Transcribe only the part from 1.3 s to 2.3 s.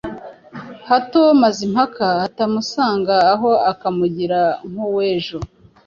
Mazimpaka